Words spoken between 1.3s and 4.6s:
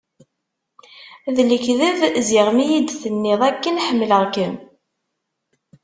D lekdeb ziɣ mi yi-d-tenniḍ akken ḥemmleɣ-kem?